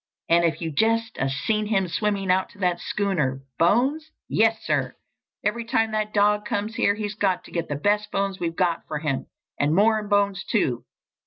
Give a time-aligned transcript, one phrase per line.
[0.29, 3.43] And if you'd just 'a' seen him swimming out to that schooner!
[3.59, 4.09] Bones?
[4.27, 4.95] Yes, sir!
[5.43, 8.97] Every time that dog comes here he's to get the best bones we've got for
[8.97, 10.85] him—and more'n bones, too.